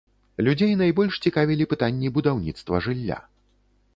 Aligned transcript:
Людзей 0.45 0.71
найбольш 0.81 1.19
цікавілі 1.25 1.67
пытанні 1.73 2.11
будаўніцтва 2.17 2.83
жылля. 2.87 3.21